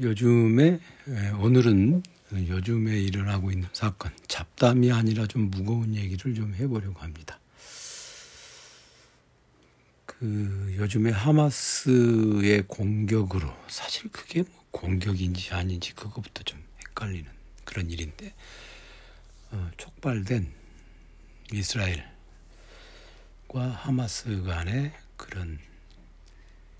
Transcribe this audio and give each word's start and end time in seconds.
요즘에 0.00 0.80
오늘은 1.40 2.02
요즘에 2.32 2.98
일어나고 3.00 3.50
있는 3.50 3.68
사건 3.74 4.10
잡담이 4.28 4.90
아니라 4.90 5.26
좀 5.26 5.50
무거운 5.50 5.94
얘기를 5.94 6.34
좀 6.34 6.54
해보려고 6.54 7.00
합니다. 7.00 7.38
그 10.06 10.74
요즘에 10.76 11.10
하마스의 11.10 12.64
공격으로 12.66 13.54
사실 13.68 14.10
그게 14.10 14.42
뭐 14.42 14.64
공격인지 14.70 15.52
아닌지 15.52 15.92
그것부터 15.94 16.44
좀 16.44 16.62
헷갈리는 16.88 17.30
그런 17.64 17.90
일인데 17.90 18.32
어, 19.50 19.70
촉발된 19.76 20.50
이스라엘과 21.52 22.06
하마스 23.54 24.42
간의 24.44 24.92
그런 25.18 25.58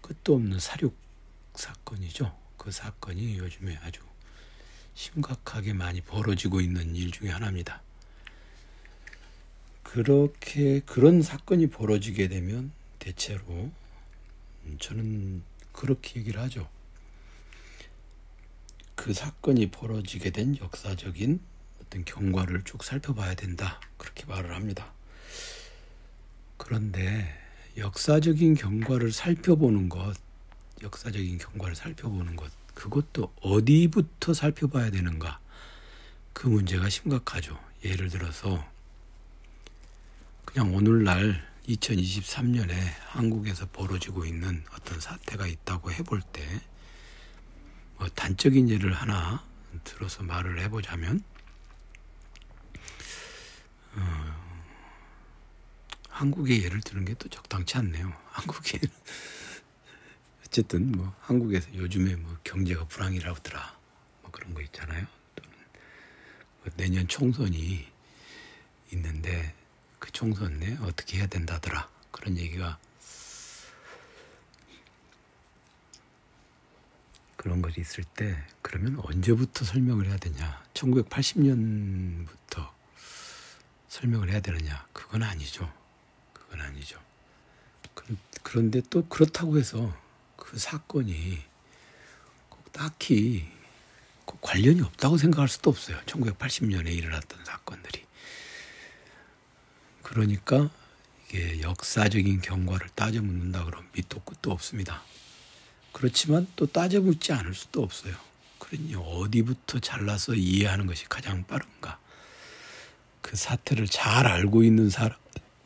끝도 0.01 0.37
없는 0.37 0.59
사륙 0.59 0.97
사건이죠. 1.55 2.41
그 2.61 2.71
사건이 2.71 3.39
요즘에 3.39 3.79
아주 3.83 4.03
심각하게 4.93 5.73
많이 5.73 6.03
벌어지고 6.03 6.61
있는 6.61 6.95
일 6.95 7.11
중에 7.11 7.31
하나입니다. 7.31 7.81
그렇게 9.83 10.81
그런 10.81 11.23
사건이 11.23 11.69
벌어지게 11.71 12.29
되면 12.29 12.71
대체로 12.99 13.73
저는 14.79 15.43
그렇게 15.73 16.21
얘기를 16.21 16.39
하죠. 16.43 16.69
그 18.95 19.15
사건이 19.15 19.71
벌어지게 19.71 20.29
된 20.29 20.59
역사적인 20.59 21.41
어떤 21.81 22.05
경과를 22.05 22.65
쭉 22.65 22.85
살펴봐야 22.85 23.35
된다. 23.37 23.81
그렇게 23.97 24.27
말을 24.27 24.55
합니다. 24.55 24.93
그런데 26.59 27.35
역사적인 27.79 28.55
경과를 28.55 29.13
살펴보는 29.13 29.89
것 29.89 30.15
역사적인 30.83 31.39
경과를 31.39 31.75
살펴보는 31.77 32.37
것, 32.37 32.51
그것도 32.75 33.33
어디부터 33.43 34.35
살펴봐야 34.35 34.91
되는가? 34.91 35.39
그 36.33 36.47
문제가 36.49 36.89
심각하죠. 36.89 37.59
예를 37.85 38.09
들어서 38.09 38.65
그냥 40.45 40.75
오늘날 40.75 41.49
2023년에 41.69 42.73
한국에서 43.09 43.69
벌어지고 43.71 44.25
있는 44.25 44.65
어떤 44.73 45.01
사태가 45.01 45.47
있다고 45.47 45.93
해볼 45.93 46.23
때 46.33 46.71
뭐 48.01 48.09
단적인 48.09 48.71
예를 48.71 48.95
하나 48.95 49.45
들어서 49.85 50.23
말을 50.23 50.59
해보자면 50.63 51.23
어, 53.93 54.41
한국의 56.09 56.65
예를 56.65 56.81
드는 56.81 57.05
게 57.05 57.15
또 57.15 57.29
적당치 57.29 57.77
않네요. 57.77 58.11
한국의 58.33 58.81
어쨌든 60.51 60.91
뭐 60.91 61.15
한국에서 61.21 61.73
요즘에 61.75 62.17
뭐 62.17 62.37
경제가 62.43 62.85
불황이라더라 62.87 63.79
뭐 64.23 64.33
그런 64.33 64.53
거 64.53 64.61
있잖아요. 64.63 65.07
또는 65.37 65.53
뭐 66.61 66.73
내년 66.77 67.07
총선이 67.07 67.87
있는데 68.93 69.55
그 70.01 70.11
총선 70.11 70.59
내 70.59 70.77
어떻게 70.79 71.19
해야 71.19 71.29
된다더라 71.29 71.89
그런 72.11 72.37
얘기가 72.37 72.81
그런 77.37 77.63
것이 77.63 77.81
있을 77.81 78.03
때 78.03 78.37
그러면 78.61 78.99
언제부터 78.99 79.65
설명을 79.65 80.09
해야 80.09 80.17
되냐? 80.17 80.65
1980년부터 80.75 82.73
설명을 83.89 84.31
해야 84.31 84.41
되느냐? 84.41 84.85
그건 84.93 85.23
아니죠. 85.23 85.73
그건 86.33 86.61
아니죠. 86.61 87.01
그런데 88.43 88.83
또 88.91 89.07
그렇다고 89.07 89.57
해서 89.57 89.97
그 90.51 90.59
사건이 90.59 91.39
꼭 92.49 92.73
딱히 92.73 93.47
꼭 94.25 94.41
관련이 94.41 94.83
없다고 94.83 95.17
생각할 95.17 95.49
수도 95.49 95.71
없어요. 95.71 95.97
1980년에 96.07 96.93
일어났던 96.93 97.45
사건들이. 97.45 98.05
그러니까 100.03 100.69
이게 101.29 101.61
역사적인 101.63 102.41
경과를 102.41 102.89
따져 102.97 103.23
묻는다 103.23 103.65
그러면 103.65 103.89
밑도 103.93 104.23
끝도 104.23 104.51
없습니다. 104.51 105.05
그렇지만 105.93 106.49
또 106.57 106.67
따져 106.67 107.01
묻지 107.01 107.33
않을 107.33 107.55
수도 107.55 107.85
없어요. 107.85 108.17
그러니 108.59 108.97
어디부터 108.97 109.79
잘라서 109.79 110.35
이해하는 110.35 110.87
것이 110.87 111.05
가장 111.09 111.47
빠른가? 111.47 112.01
그 113.23 113.37
사태를 113.37 113.87
잘 113.87 114.27
알고 114.27 114.65
있는 114.65 114.91
사람, 114.91 115.17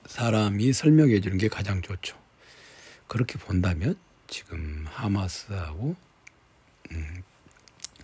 사람이 0.05 0.75
설명해 0.75 1.23
주는 1.23 1.39
게 1.39 1.49
가장 1.49 1.81
좋죠. 1.81 2.23
그렇게 3.07 3.39
본다면 3.39 3.97
지금 4.35 4.85
하마스하고 4.91 5.95
음, 6.91 7.23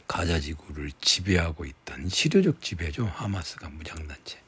가자 0.06 0.38
지구를 0.38 0.92
지배하고 1.00 1.64
있던 1.64 2.08
실효적 2.08 2.62
지배죠. 2.62 3.06
하마스가 3.06 3.68
무장단체. 3.68 4.38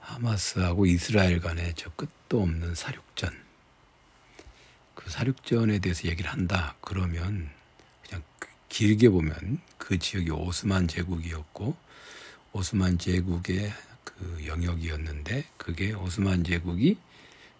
하마스하고 0.00 0.86
이스라엘 0.86 1.38
간의 1.40 1.74
저 1.76 1.90
끝도 1.90 2.40
없는 2.40 2.74
사륙전. 2.74 3.30
그 4.94 5.10
사륙전에 5.10 5.80
대해서 5.80 6.08
얘기를 6.08 6.32
한다. 6.32 6.76
그러면 6.80 7.50
그냥 8.02 8.22
길게 8.70 9.10
보면 9.10 9.60
그 9.76 9.98
지역이 9.98 10.30
오스만 10.30 10.88
제국이었고 10.88 11.76
오스만 12.54 12.96
제국의 12.96 13.70
그 14.02 14.44
영역이었는데 14.46 15.44
그게 15.58 15.92
오스만 15.92 16.42
제국이 16.42 16.96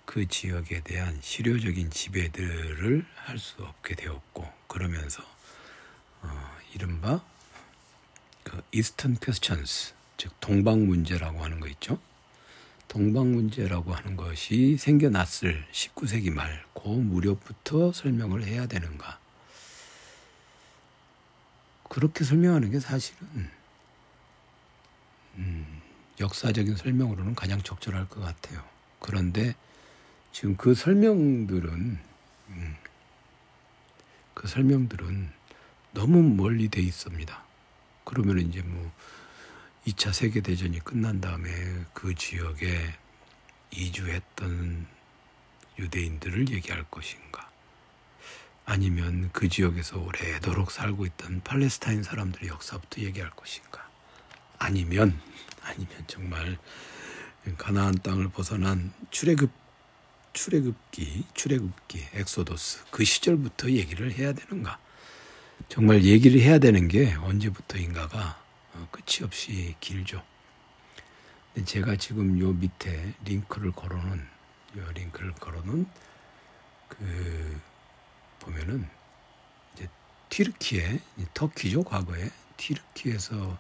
그 0.06 0.26
지역에 0.28 0.80
대한 0.80 1.18
실효적인 1.20 1.90
지배들을 1.90 3.04
할 3.16 3.38
수 3.38 3.56
없게 3.62 3.94
되었고 3.94 4.48
그러면서 4.68 5.22
어, 6.22 6.56
이른바 6.74 7.20
그 8.44 8.62
Eastern 8.72 9.16
Questions 9.20 9.92
즉 10.16 10.32
동방 10.40 10.86
문제라고 10.86 11.44
하는 11.44 11.60
거 11.60 11.68
있죠. 11.68 11.98
동방 12.88 13.32
문제라고 13.32 13.92
하는 13.92 14.16
것이 14.16 14.76
생겨났을 14.78 15.66
19세기 15.72 16.32
말그 16.32 16.88
무렵부터 16.88 17.92
설명을 17.92 18.44
해야 18.44 18.66
되는가? 18.66 19.18
그렇게 21.90 22.24
설명하는 22.24 22.70
게 22.70 22.80
사실은 22.80 23.50
음, 25.34 25.82
역사적인 26.20 26.76
설명으로는 26.76 27.34
가장 27.34 27.60
적절할 27.60 28.08
것 28.08 28.20
같아요. 28.20 28.62
그런데 29.00 29.54
지금 30.36 30.54
그 30.54 30.74
설명들은 30.74 31.98
음, 32.48 32.76
그 34.34 34.47
설명들은 34.47 35.30
너무 35.92 36.22
멀리 36.22 36.69
돼 36.69 36.82
있습니다. 36.82 37.42
그러면 38.04 38.41
이제 38.41 38.60
뭐 38.60 38.92
2차 39.86 40.12
세계 40.12 40.42
대전이 40.42 40.80
끝난 40.80 41.22
다음에 41.22 41.48
그 41.94 42.14
지역에 42.14 42.69
이주했던 43.70 44.86
유대인들을 45.78 46.50
얘기할 46.50 46.84
것인가? 46.91 47.50
아니면 48.66 49.30
그 49.32 49.48
지역에서 49.48 49.98
오래도록 49.98 50.70
살고 50.70 51.06
있던 51.06 51.41
팔레스타인 51.44 52.03
사람들의 52.03 52.50
역사부터 52.50 53.00
얘기할 53.00 53.30
것인가? 53.30 53.88
아니면 54.58 55.18
아니면 55.62 56.04
정말 56.06 56.58
가나안 57.56 57.94
땅을 58.03 58.28
벗어난 58.28 58.92
출애굽 59.10 59.66
출애굽기, 60.36 61.24
출애굽기, 61.32 62.08
엑소도스 62.12 62.84
그 62.91 63.04
시절부터 63.04 63.70
얘기를 63.70 64.12
해야 64.12 64.34
되는가? 64.34 64.78
정말 65.70 66.04
얘기를 66.04 66.38
해야 66.42 66.58
되는 66.58 66.88
게 66.88 67.14
언제부터인가가 67.14 68.38
어, 68.74 68.88
끝이 68.91 69.24
없이 69.24 69.74
길죠. 69.80 70.22
제가 71.64 71.97
지금 71.97 72.38
요 72.38 72.52
밑에 72.52 73.14
링크를 73.24 73.72
걸어놓은 73.72 74.28
요 74.76 74.92
링크를 74.92 75.32
걸어놓은 75.32 75.86
그 76.88 77.60
보면은 78.41 78.86
이제 79.74 79.88
튀르키에 80.28 81.00
터키죠 81.33 81.83
과거에 81.83 82.28
튀르키에서 82.59 83.56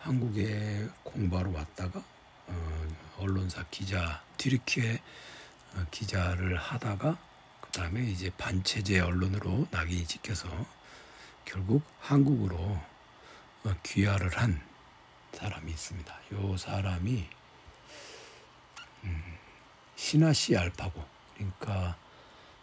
한국에 0.00 0.88
공부하러 1.04 1.50
왔다가 1.50 2.02
어, 2.48 2.88
언론사 3.18 3.64
기자 3.70 4.24
튀르키에 4.36 4.94
어, 4.94 5.30
기자를 5.90 6.56
하다가 6.56 7.16
그 7.60 7.70
다음에 7.70 8.02
이제 8.02 8.30
반체제 8.36 9.00
언론으로 9.00 9.66
낙인이 9.70 10.06
찍혀서 10.06 10.48
결국 11.44 11.82
한국으로 12.00 12.56
어, 12.56 13.74
귀화를 13.82 14.36
한 14.36 14.60
사람이 15.32 15.70
있습니다. 15.70 16.14
요 16.32 16.56
사람이 16.56 17.26
음, 19.04 19.38
시나시 19.96 20.56
알파고 20.56 21.04
그러니까 21.34 21.96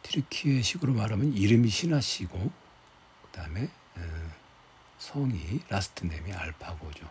튀르키예 0.03 0.63
식으로 0.63 0.93
말하면 0.93 1.33
이름이 1.33 1.69
시나시고 1.69 2.37
그 2.39 3.31
다음에 3.31 3.69
어, 3.95 4.31
성이 4.97 5.61
last 5.69 6.05
name이 6.05 6.33
알파고죠. 6.33 7.09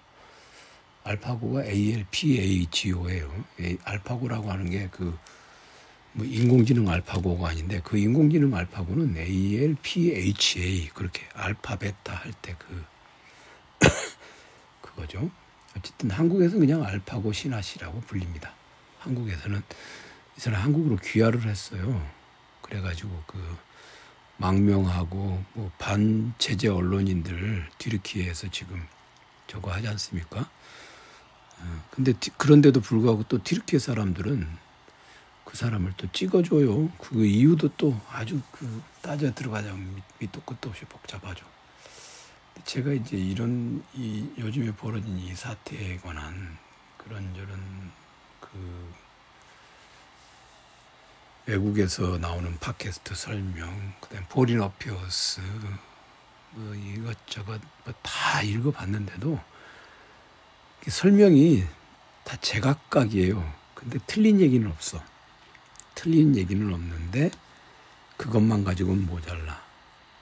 알파고가 1.04 1.64
ALPAGO예요. 1.64 3.44
알파고라고 3.84 4.50
하는 4.50 4.70
게그 4.70 5.16
뭐 6.16 6.24
인공지능 6.26 6.88
알파고가 6.88 7.50
아닌데 7.50 7.80
그 7.84 7.98
인공지능 7.98 8.54
알파고는 8.54 9.16
ALPHA 9.18 10.88
그렇게 10.94 11.22
알파 11.34 11.76
베타 11.76 12.14
할 12.14 12.32
때 12.42 12.56
그 12.58 12.84
그거죠. 14.80 15.30
어쨌든 15.76 16.10
한국에서 16.10 16.56
그냥 16.58 16.82
알파고 16.84 17.32
신하시라고 17.32 18.00
불립니다. 18.02 18.52
한국에서는 19.00 19.62
이 20.36 20.40
사람 20.40 20.62
한국으로 20.62 20.96
귀화를 20.96 21.46
했어요. 21.46 22.06
그래가지고 22.62 23.10
그 23.26 23.56
망명하고 24.38 25.44
뭐 25.52 25.70
반체제 25.78 26.68
언론인들 26.68 27.68
뒤르키에서 27.78 28.48
지금 28.50 28.82
저거 29.46 29.70
하지 29.72 29.88
않습니까? 29.88 30.50
어, 31.60 31.84
근데 31.90 32.12
그런데도 32.38 32.80
불구하고 32.80 33.24
또 33.24 33.42
티르키예 33.42 33.78
사람들은 33.78 34.46
그 35.56 35.60
사람을 35.60 35.94
또 35.96 36.06
찍어줘요. 36.12 36.90
그 36.98 37.24
이유도 37.24 37.70
또 37.78 37.98
아주 38.10 38.42
그 38.52 38.82
따져 39.00 39.32
들어가자면 39.32 40.02
밑도 40.18 40.42
끝도 40.42 40.68
없이 40.68 40.84
복잡하죠. 40.84 41.46
제가 42.66 42.92
이제 42.92 43.16
이런 43.16 43.82
이 43.94 44.28
요즘에 44.36 44.76
벌어진 44.76 45.16
이 45.16 45.34
사태에 45.34 45.96
관한 45.96 46.58
그런저런 46.98 47.90
그 48.38 48.92
외국에서 51.46 52.18
나오는 52.18 52.54
팟캐스트 52.58 53.14
설명, 53.14 53.94
그다음 54.02 54.26
Foreign 54.28 54.60
Affairs 54.60 55.40
뭐 56.50 56.74
이것저것 56.74 57.62
뭐 57.84 57.94
다 58.02 58.42
읽어봤는데도 58.42 59.40
설명이 60.86 61.64
다 62.24 62.36
제각각이에요. 62.42 63.54
근데 63.72 63.98
틀린 64.06 64.38
얘기는 64.38 64.70
없어. 64.70 65.02
틀린 65.96 66.36
얘기는 66.36 66.72
없는데 66.72 67.32
그것만 68.16 68.62
가지고는 68.62 69.06
모자라. 69.06 69.60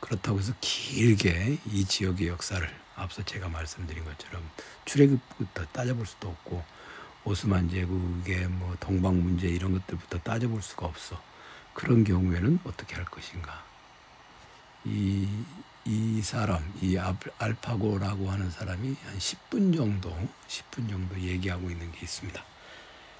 그렇다고 0.00 0.38
해서 0.38 0.54
길게 0.60 1.58
이 1.66 1.84
지역의 1.84 2.28
역사를 2.28 2.66
앞서 2.96 3.22
제가 3.22 3.48
말씀드린 3.48 4.04
것처럼 4.04 4.48
출애굽부터 4.86 5.66
따져볼 5.66 6.06
수도 6.06 6.28
없고 6.28 6.64
오스만 7.24 7.68
제국의 7.68 8.48
뭐 8.48 8.76
동방 8.80 9.22
문제 9.22 9.48
이런 9.48 9.72
것들부터 9.72 10.18
따져볼 10.20 10.62
수가 10.62 10.86
없어. 10.86 11.20
그런 11.72 12.04
경우에는 12.04 12.60
어떻게 12.64 12.94
할 12.94 13.04
것인가? 13.06 13.64
이, 14.84 15.26
이 15.84 16.22
사람, 16.22 16.62
이 16.80 16.96
알파고라고 17.38 18.30
하는 18.30 18.50
사람이 18.50 18.96
한 19.04 19.18
10분 19.18 19.74
정도, 19.74 20.10
10분 20.46 20.88
정도 20.88 21.18
얘기하고 21.18 21.70
있는 21.70 21.90
게 21.92 22.00
있습니다. 22.02 22.44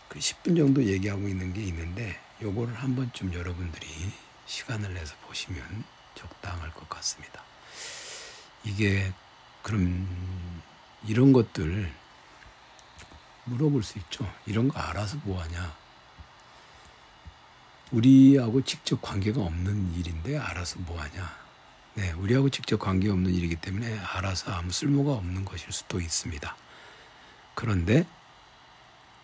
그 0.09 0.19
10분 0.19 0.57
정도 0.57 0.85
얘기하고 0.85 1.27
있는 1.27 1.53
게 1.53 1.63
있는데, 1.63 2.21
요거를 2.43 2.75
한 2.75 2.97
번쯤 2.97 3.33
여러분들이 3.33 4.13
시간을 4.47 4.95
내서 4.95 5.15
보시면 5.27 5.85
적당할 6.15 6.73
것 6.73 6.89
같습니다. 6.89 7.43
이게, 8.65 9.13
그럼, 9.63 10.07
이런 11.07 11.33
것들, 11.33 11.93
물어볼 13.45 13.83
수 13.83 13.99
있죠. 13.99 14.31
이런 14.47 14.69
거 14.69 14.79
알아서 14.79 15.19
뭐 15.25 15.41
하냐? 15.43 15.77
우리하고 17.91 18.63
직접 18.63 19.01
관계가 19.01 19.41
없는 19.41 19.95
일인데 19.95 20.39
알아서 20.39 20.79
뭐 20.81 21.01
하냐? 21.01 21.45
네, 21.95 22.11
우리하고 22.13 22.49
직접 22.49 22.79
관계 22.79 23.09
없는 23.09 23.33
일이기 23.33 23.57
때문에 23.57 23.99
알아서 23.99 24.53
아무 24.53 24.73
쓸모가 24.73 25.13
없는 25.13 25.45
것일 25.45 25.71
수도 25.71 26.01
있습니다. 26.01 26.57
그런데 27.55 28.05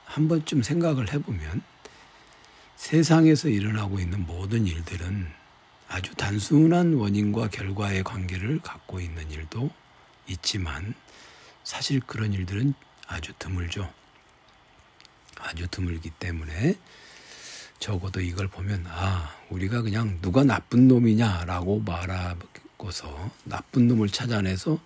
한 0.05 0.29
번쯤 0.29 0.63
생각을 0.63 1.13
해보면 1.13 1.63
세상에서 2.81 3.51
일어나고 3.51 4.01
있는 4.01 4.27
모든 4.27 4.67
일들은 4.67 5.31
아주 5.87 6.15
단순한 6.15 6.95
원인과 6.95 7.51
결과의 7.51 8.03
관계를 8.03 8.59
갖고 8.61 9.01
있는 9.01 9.31
일도 9.31 9.71
있지만 10.29 10.95
사실 11.63 12.01
그런 12.01 12.33
일들은 12.33 12.73
아주 13.07 13.35
드물죠. 13.39 13.93
아주 15.37 15.69
드물기 15.69 16.09
때문에 16.19 16.75
적어도 17.79 18.23
이걸 18.23 18.49
보면 18.49 18.87
아 18.89 19.31
우리가 19.51 19.83
그냥 19.83 20.19
누가 20.23 20.43
나쁜 20.43 20.89
놈이냐라고 20.89 21.81
말하고서 21.81 23.31
나쁜 23.45 23.89
놈을 23.89 24.09
찾아내서 24.09 24.81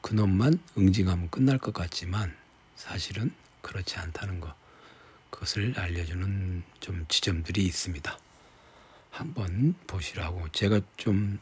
그 0.00 0.14
놈만 0.14 0.60
응징하면 0.78 1.28
끝날 1.28 1.58
것 1.58 1.74
같지만 1.74 2.36
사실은 2.76 3.34
그렇지 3.62 3.96
않다는 3.96 4.38
것그 4.40 4.60
것을 5.30 5.74
알려주는 5.76 6.62
좀 6.80 7.04
지점들이 7.08 7.64
있습니다. 7.64 8.18
한번 9.10 9.74
보시라고 9.86 10.48
제가 10.52 10.80
좀 10.96 11.38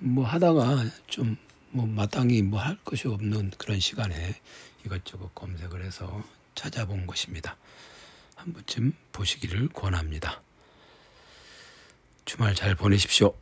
뭐 0.00 0.24
하다가 0.26 0.84
좀 1.06 1.36
뭐 1.74 1.86
마땅히 1.86 2.40
뭐 2.40 2.60
할 2.60 2.76
것이 2.84 3.08
없는 3.08 3.50
그런 3.58 3.80
시간에 3.80 4.40
이것저것 4.86 5.34
검색을 5.34 5.84
해서 5.84 6.22
찾아본 6.54 7.04
것입니다. 7.08 7.56
한 8.36 8.52
번쯤 8.52 8.92
보시기를 9.10 9.68
권합니다. 9.70 10.40
주말 12.24 12.54
잘 12.54 12.76
보내십시오. 12.76 13.34